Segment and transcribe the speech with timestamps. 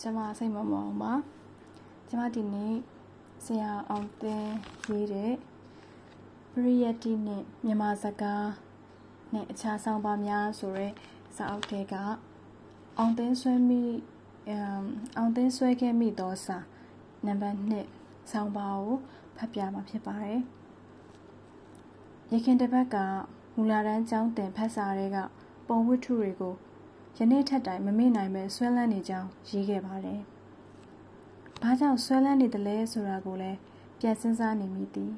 [0.00, 1.12] ကျွန်မစိတ်မမောင်ပါ
[2.08, 2.74] ကျွန်မဒီနေ့
[3.44, 4.46] ဆရာအောင်သင်
[4.88, 5.32] ရေးတဲ့
[6.52, 8.46] ပရိယတိနဲ့မြန်မာစကား
[9.32, 10.88] နဲ့အခြားဆောင်ပါများဆိုရဲ
[11.36, 11.94] စာအုပ်ထဲက
[12.98, 13.82] အောင်သင်ဆွဲမိ
[14.48, 14.82] အမ်
[15.16, 16.58] အောင်သင်ဆွဲခဲ့မိသောစာ
[17.26, 17.58] နံပါတ်
[17.94, 18.96] 1ဆောင်းပါကို
[19.36, 20.40] ဖတ်ပြမှာဖြစ်ပါတယ်
[22.32, 22.96] ရခင်တစ်ပတ်က
[23.54, 25.18] မူလာတန်းကျောင်းတင်ဖတ်စာတွေက
[25.66, 26.54] ပုံဝတ္ထုတွေကို
[27.20, 30.20] ယနေ့ထက်တိုင်မမေ့နိုင်ပဲဆွဲလန်းနေကြောင်းရေးခဲ့ပါတယ်။
[31.62, 33.58] ဘာကြောင့်ဆွဲလန်းနေတယ်လဲဆိုတာကိုလည်း
[33.98, 35.12] ပြန်စဉ်းစားနေမိသည်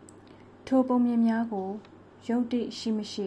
[0.66, 1.68] ။ထိုပုံမြင်များကို
[2.26, 3.26] ယုတ်တိရှိမရှိ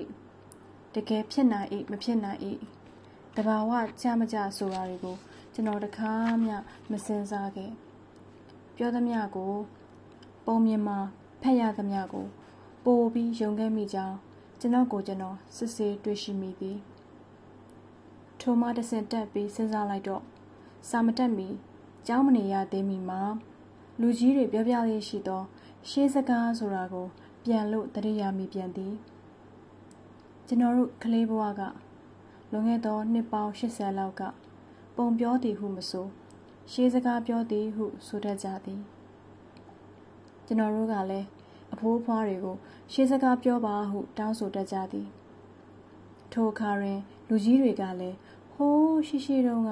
[0.93, 2.39] တကယ်ဖြစ်နိုင်၏မဖြစ်နိုင်၏
[3.35, 5.17] တဘာဝကြမကြဆိုတာတွေကို
[5.53, 6.11] ကျွန်တော်တခါ
[6.43, 6.53] မှ
[6.91, 7.71] မစင်စားခဲ့။
[8.75, 9.53] ပြောသမျှကို
[10.45, 10.99] ပုံမြင်မှာ
[11.41, 12.25] ဖက်ရသမျှကို
[12.85, 14.17] ပိုပြီးယုံခဲ့မိကြောင်း
[14.59, 16.79] ကျွန်တော်ကိုကျွန်တော်စစ်ဆေးတွေ့ရှိမိသည်။
[18.41, 20.23] ထိုမှတစ်ဆင့်တက်ပြီးစဉ်းစားလိုက်တော့
[20.89, 21.47] စာမတက်မီ
[22.07, 23.21] ကျောင်းမနေရသေးမီမှာ
[23.99, 25.41] လူကြီးတွေပြောပြလေးရှိသော
[25.89, 27.07] ရှေးစကားဆိုတာကို
[27.45, 28.93] ပြန်လို့တရိယာမိပြန်သည်
[30.47, 31.61] ကျွန်တော်တို့ကလေးဘဝက
[32.51, 34.21] လွန်ခဲ့သောနှစ်ပေါင်း80လောက်က
[34.95, 36.07] ပုံပြောသည်ဟုမဆို
[36.71, 38.81] ရှေးစကားပြောသည်ဟုဆိုတတ်ကြသည်
[40.45, 41.27] ကျွန်တော်တို့ကလည်း
[41.73, 42.55] အဖိုးဖွားတွေကို
[42.91, 45.07] ရှေးစကားပြောပါဟုတောင်းဆိုတတ်ကြသည်
[46.33, 48.17] ထိုအခါတွင် လူကြီးတွေကလည်း
[48.53, 49.71] ဟိုးရှိရှိတုန်းက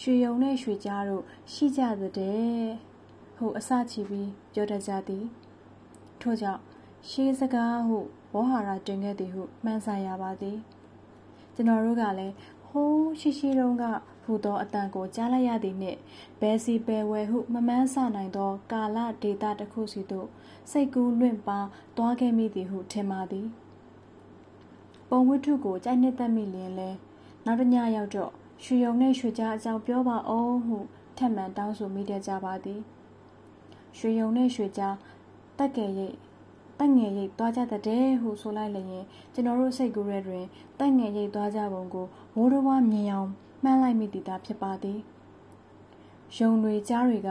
[0.00, 2.70] ရွှေယုံနဲ့ရွှေကြားတို့ရှိကြတဲ့
[3.36, 5.24] ဟိုအစချီပြီးပြောတတ်ကြသည်
[6.20, 6.62] ထို့ကြောင့်
[7.08, 7.98] ရှေးစကားဟု
[8.34, 10.58] ဝဟဟာရတင်ခဲ့သည်ဟုမှန်းဆရပါသည်
[11.54, 12.34] ကျွန်တော်တို့ကလည်း
[12.66, 13.84] ဟိုးရှိရှိတုန်းက
[14.24, 15.98] ဟူသောအတန်ကိုကြားလိုက်ရသည်နှင့်
[16.40, 20.28] ဘယ်စီဘယ်ဝဲဟုမမှန်းဆနိုင်သော ကာလဒေတာတစ်ခုစီသို့
[20.70, 21.58] စိတ်ကူးလွင့်ပါ
[21.96, 23.48] သွားခဲ့မိသည်ဟုထင်ပါသည်
[25.08, 26.90] ပုံဝတ္ထုကိုကြိုက်နှစ်သက်မိလျင်လဲ
[27.44, 28.32] နောက်တစ်ညရောက်တော့
[28.64, 30.78] ရွှေယုံနဲ့ရွှေကြားအကြောင်းပြောပါအောင်ဟု
[31.18, 32.80] ထပ်မံတောင်းဆိုမိတဲ့ကြပါသည်
[33.98, 34.94] ရွှေယုံနဲ့ရွှေကြား
[35.58, 36.16] တက်ငယ်ရိတ်
[36.78, 40.44] တက်ငယ်ရိတ်သွားကြတဲ့ဟုဆိုလိုက်လျင်ကျွန်တော်တို့စိတ်ကူးရဲတွင်
[40.80, 43.30] တက်ငယ်ရိတ်သွားကြပုံကိုဝိုးတော်ဝမြင်အောင်
[43.62, 44.98] မှန်းလိုက်မိသည်သာဖြစ်ပါသည်
[46.36, 47.30] ယုံတွေကြားတွေက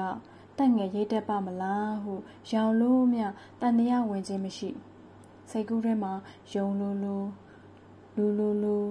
[0.57, 2.13] တက်ငယ်ရိတ်တတ်ပါမလားဟု
[2.51, 3.22] ရောင်လို့မြ
[3.61, 4.69] တန်တရားဝင်ခြင်းမရှိ
[5.50, 6.13] စိတ်ကူးထဲမှာ
[6.53, 7.23] ယုံလိုလို
[8.16, 8.85] လူလိုလို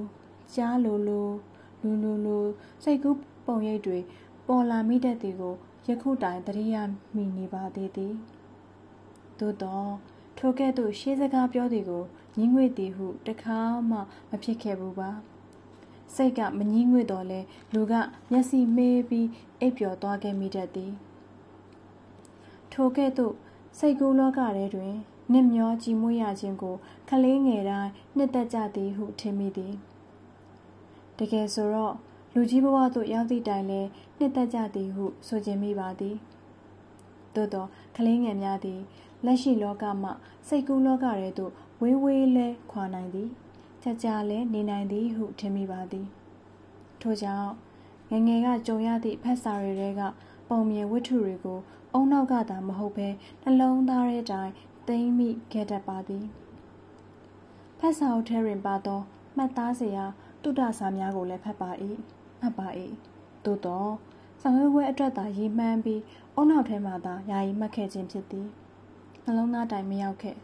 [0.54, 1.28] ကြားလိုလို
[1.82, 2.44] လူလိုလို
[2.82, 3.98] စိတ်ကူးပုံရိပ်တွေ
[4.46, 5.54] ပေါ်လာမိတတ်သည်ကို
[5.88, 6.82] ယခုတိုင်တရိယာ
[7.14, 8.14] မိနေပါသေးသည်
[9.38, 9.90] သို့တော့
[10.38, 12.04] ထိုကဲ့သို့ရှေးစကားပြောသည်ကို
[12.36, 13.58] ညင်းငွေသည်ဟုတခါ
[13.90, 13.98] မှ
[14.30, 15.10] မဖြစ်ခဲ့ဘူးပါ
[16.14, 17.40] စိတ်ကမငင်းငွေတော့လဲ
[17.74, 17.92] လူက
[18.30, 19.28] မျက်စိမေးပြီး
[19.60, 20.92] အိပ်ပျော်သွားခဲ့မိတတ်သည်
[22.72, 23.34] ထိုကဲ့သို့
[23.78, 24.94] စိတ်ကူးလောကထဲတွင်
[25.32, 26.76] နစ်မျောကြည်မွေးရခြင်းကို
[27.08, 29.74] ခလေးငယ်တိုင်းနှစ်သက်ကြသည်ဟုထင်မိသည်
[31.18, 31.94] တကယ်ဆိုတော့
[32.34, 33.80] လူကြီးဘဝသို့ရောက်သည့်တိုင်လဲ
[34.18, 36.16] နှစ်သက်ကြသည်ဟုဆိုခြင်းမိပါသည်
[37.34, 37.66] သို့သော
[37.96, 38.80] ကလေးငယ်များသည်
[39.24, 40.10] လက်ရှိလောကမှ
[40.48, 43.28] စိတ်ကူးလောကထဲသို့ဝေးဝေးလဲခွာနိုင်သည်
[43.82, 46.06] ကြာကြာလဲနေနိုင်သည်ဟုထင်မိပါသည်
[47.02, 47.50] ထို့ကြောင့်
[48.10, 50.02] ငငယ်ကကြုံရသည့်ဖက်စာတွေက
[50.48, 51.58] ပုံမြင်ဝတ္ထုတွေကို
[51.92, 53.08] အုံနောက်ကသာမဟုတ်ဘဲ
[53.42, 54.52] နှလုံးသားထဲတိုင်
[54.88, 56.24] သိမ့်မိခဲ့တတ်ပါသည်
[57.78, 59.00] ဖက်စာအုပ်ထဲတွင်ပါသော
[59.36, 60.04] မှတ်သားစရာ
[60.42, 61.70] တုဒ္ဒစာများကိုလည်းဖတ်ပါ၏
[62.40, 62.68] မှတ်ပါ၏
[63.44, 63.92] သို့တော့
[64.40, 66.00] ဆောင်ရွက်ပွဲအတွက်သာရည်မှန်းပြီး
[66.34, 68.48] အုံနောက်ထဲမှသာယာယီမှတ်ခဲ့ခြင်းဖြစ်သည်
[69.24, 70.36] နှလုံးသားတိုင်မရောက်ခဲ့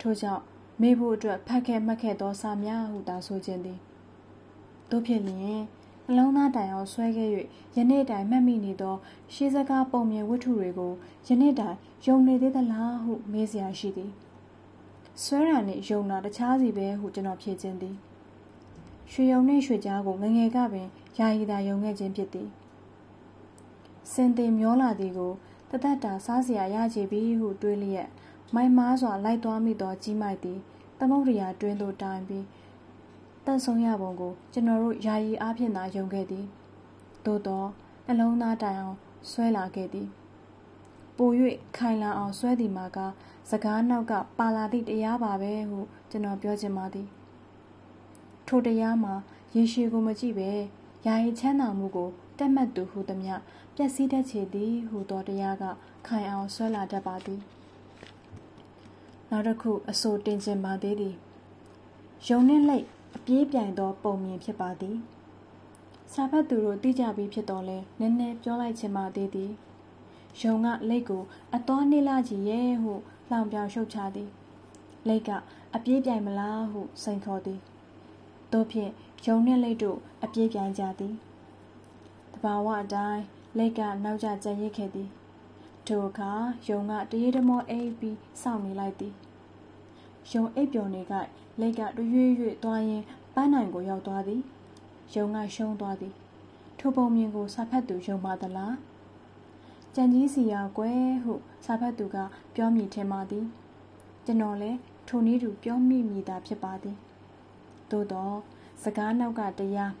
[0.00, 0.42] ထို့ကြောင့်
[0.80, 3.78] မေးဖို့အတွက်ဖတ်ခဲ့မှတ်ခဲ့သောစာများဟုသာဆိုခြင်းသည်
[4.90, 5.60] တို့ဖြစ်လျင်
[6.06, 7.30] နှလုံးသားတိုင်အောင်ဆွဲခဲ့၍
[7.76, 8.96] ယနေ့တိုင်မှတ်မိနေသော
[9.34, 10.92] ရှေးစကားပုံမြင်ဝတ္ထုတွေကို
[11.26, 14.12] ယနေ့တိုင်ယုံနေသေးသလားဟုမေးစရာရှိသည်
[15.22, 17.96] ဆွဲတာနှင့်ယုံတာတခြားစီပဲဟုကျွန်တော်ဖြေခြင်းသည်
[19.12, 22.48] ရွှေယုံနှင့်ရွှေကြားကိုငငယ်ကပင်ယာယီသာယုံခဲ့ခြင်းဖြစ်သည်
[24.12, 25.32] စင်တင်မျောလာသည်ကို
[25.70, 28.08] တသက်တာစားစရာရကြပြီဟုတွေးလျက်
[28.54, 30.58] မိုင်မားစွာလိုက်သွားမိသောကြီးမိုက်သည်
[30.98, 32.44] သမုဒ္ဒရာတွင်သို့တိုင်ပြီး
[33.46, 36.46] တန်ဆုံးရပုံကိုကျွန်တော်တို့ယာယီအားဖြင့်သာယုံခဲ့သည်
[37.24, 37.64] သို့သော
[38.06, 38.96] နှလုံးသားတိုင်အောင်
[39.30, 40.08] ဆွဲလာခဲ့သည်
[41.16, 41.30] ပို၍
[41.76, 42.98] ခိုင်လာအောင်ဆွဲသည်မှာက
[43.50, 47.08] စကားနောက်ကပါလာသည့်တရားပါပဲဟုကျွန်တော်ပြောချင်ပါသည်
[48.46, 49.14] ထိုတရားမှာ
[49.54, 50.50] ယေရှုကိုမကြည့်ပဲ
[51.06, 52.08] ယာယီချမ်းသာမှုကို
[52.38, 53.30] တက်မှတ်သူဟုသည်မြ
[53.74, 55.64] ပျက်စီးတတ်ချေသည်ဟုသောတရားက
[56.06, 57.40] ခိုင်အောင်ဆွဲလာတတ်ပါသည်
[59.30, 61.14] နောက်တစ်ခုအဆိုတင်ခြင်းပါသေးသည်
[62.28, 64.96] ယုံနှင့်လက် အပြေးပြိုင်သောပုံမြင်ဖြစ်ပါသည်
[66.12, 69.52] စာဖတ်သူတို့သိကြပြီးဖြစ်တော်လဲနည်းနည်းပြောလိုက်ခြင်းပါသေးသည်
[70.40, 71.22] ယုံကလက်ကို
[71.54, 72.94] အတော်နှိလာကြည့်ရဲ့ဟု
[73.30, 74.30] လောင်ပြောင်ရှုပ်ချသည်
[75.08, 75.30] လက်က
[75.74, 77.60] အပြေးပြိုင်မလားဟုစိန်ခေါ်သည်
[78.52, 78.92] တို့ဖြင့်
[79.26, 81.14] ယုံနှင့်လက်တို့အပြေးပြိုင်ကြသည်
[82.32, 83.22] တတဘာဝအတိုင်း
[83.58, 85.08] လက်ကနောက်ကျကြံရစ်ခဲ့သည်
[85.86, 86.30] ထိုအခါ
[86.68, 89.14] ယုံကတရေတမောအိပ်ပြီးစောင့်နေလိုက်သည်
[90.32, 91.12] ယုံအိပ်ပျော်နေက
[91.60, 93.04] လက်ကတရွေ့ရွေ့သွားရင်း
[93.34, 94.42] ပန်းနိုင်ကိုရောက်သွားသည်
[95.14, 96.14] ယုံကရှုံးသွားသည်
[96.78, 98.74] ထိုပုံမြင်ကိုစာဖတ်သူယုံပါသလား
[99.94, 101.34] ကြံကြီးစီယာကွယ်ဟု
[101.66, 102.16] စာဖတ်သူက
[102.54, 103.46] ပြောမိထင်ပါသည်
[104.24, 106.96] ကျွန်တော်လည်းထိုနည်းတူပြောမိမိတာဖြစ်ပါသည်
[107.90, 108.36] သို့တော့
[108.82, 109.92] စကားနောက်ကတရား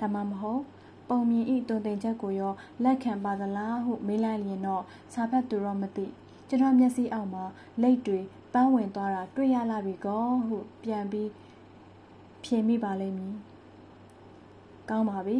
[0.00, 0.62] ဒါမှမဟုတ်
[1.08, 2.52] ပုံမြင်ဤတုံတင်ချက်ကိုရော
[2.84, 4.82] လက်ခံပါသလားဟုမေးလိုက်ရင်တော့
[5.14, 6.06] စာဖတ်သူတော့မသိ
[6.48, 7.44] ကျွန်တော်မျက်စိအောက်မှာ
[7.82, 8.20] လိတ်တွေ
[8.54, 11.30] ပန်းဝင်သွားတာတွေ့ရလာပြီကောဟုပြန်ပြီး
[12.44, 13.34] ဖြေမိပါလိမ့်မည်
[14.90, 15.36] ကောင်းပါပြီ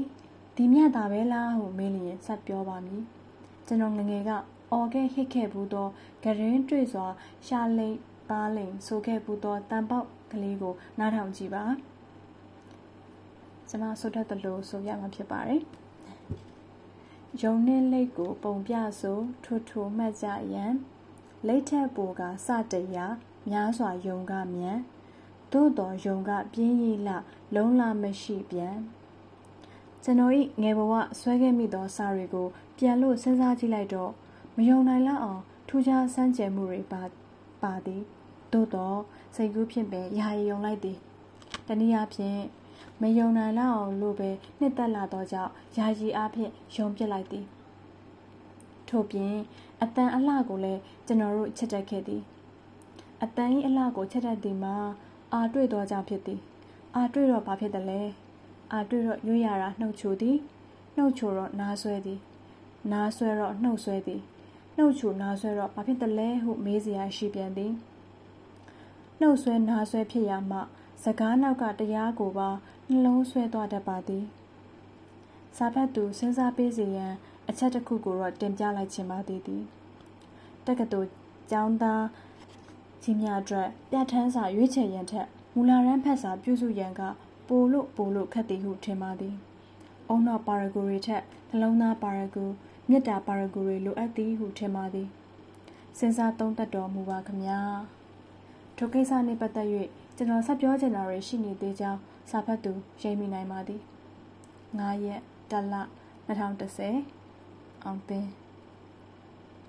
[0.57, 3.03] ဒီမြတ်တာပဲလားဟုမေးလျင်ဆက်ပြောပါမည်
[3.67, 4.31] ကျွန်တော်ငငယ်က
[4.71, 5.89] အော်ခဲ့ဟစ်ခဲ့ဘူးသော
[6.23, 7.07] ဂရင်တွေ့စွာ
[7.47, 7.99] ရှာလိတ်
[8.31, 11.65] ပါလိန်ဆိုခဲ့ဘူးသောတန်ပေါက်ကလေးကိုနားထောင်ကြည့်ပါ
[13.69, 15.63] ကျွန်မဆိုတတ်တယ်လို့ဆိုရမှာဖြစ်ပါတယ်
[17.43, 20.75] ယုံနှင်းလိတ်ကိုပုံပြဆိုထိုထိုမှတ်ကြရန်
[21.49, 23.07] လိတ်ထက်ပိုကစတရာ
[23.51, 24.79] များစွာယုံကမြန်
[25.53, 27.09] သို့တော်ယုံကပြင်းရည်လ
[27.55, 28.77] လုံးလာမရှိပြန်
[30.03, 32.47] ကျွန်တော်ဤငယ်ဘဝဆွဲခဲ့မိသောစာတွေကို
[32.79, 34.13] ပြန်လို့စဉ်းစားကြည့်လိုက်တော့
[34.57, 37.03] မယုံနိုင်လောက်အောင်ထူးခြားစမ်းကြယ်မှုတွေပါ
[37.63, 38.03] ပါသည်
[38.53, 38.99] သို့တော့
[39.35, 40.99] စိတ်ကူးဖြင့်ပဲယာယီယုံလိုက်သည်
[41.67, 42.41] တနည်းအားဖြင့်
[43.01, 47.47] မယုံနိုင်လောက်အောင်လို့ပဲနှစ်သက်လာသောကြောင့်ယာယီအားဖြင့်ယုံပြစ်လိုက်သည်
[48.89, 49.35] ထို့ပြင်
[49.83, 52.23] အတန်အလှကိုလည်းကျွန်တော်တို့ချက်တက်ခဲ့သည်
[53.23, 54.75] အတန်ဤအလှကိုချက်တက်သည်မှာ
[55.33, 56.41] အာတွေ့သောကြောင့်ဖြစ်သည်
[56.95, 58.03] အာတွေ့တော့ဘာဖြစ်တယ်လဲ
[58.73, 60.37] အာတွေ့တော့ရွရတာနှုတ်ချိုသည်
[60.97, 62.21] နှုတ်ချိုတော့နားဆွဲသည်
[62.93, 64.21] နားဆွဲတော့နှုတ်ဆွဲသည်
[64.77, 67.73] နှုတ်ချိုနားဆွဲတော့ဘာဖြစ်တယ်လဲဟုမေးစရာရှိပြန်သည်
[69.21, 70.59] နှုတ်ဆွဲနားဆွဲဖြစ်ရမှ
[71.05, 72.49] စကားနောက်ကတရားကိုပါ
[72.89, 74.25] နှလုံးဆွဲသွားတတ်ပါသည်
[75.57, 77.15] စာဖတ်သူစဉ်းစားပေးစေရန်
[77.49, 79.63] အချက်တစ်ခုကိုတော့တင်ပြလိုက်ခြင်းပါသေးသည်
[80.67, 81.11] တက္ကသိုလ်
[81.51, 82.05] ကျောင်းသား
[83.03, 87.03] ကြီးများအတွက်ပြဋ္ဌာန်းစာရွေးချယ်ရန်ထက်မူလာရန်ဖတ်စာပြုစုရန်က
[87.49, 89.35] ပိုလို့ပိုလို့ခက်သည်ဟုထင်ပါသည်။
[90.09, 92.45] အုံနောက်ပါရဂူတွေထက်နှလုံးသားပါရဂူ
[92.89, 95.09] မေတ္တာပါရဂူတွေလိုအပ်သည်ဟုထင်ပါသည်။
[95.99, 97.59] စဉ်းစားသုံးသပ်တော်မူပါခမညာ။
[98.77, 99.69] ထိုကိစ္စနှင့်ပတ်သက်၍
[100.17, 102.01] ကျွန်တော်ဆက်ပြောချင်တာတွေရှိနေသေးကြောင်း
[102.31, 103.81] စာဖတ်သူရိပ်မိနိုင်ပါသည်။
[104.79, 105.21] 9ရက်
[105.51, 105.75] တလ
[106.29, 107.24] 2010
[107.85, 108.44] အောင်သင်း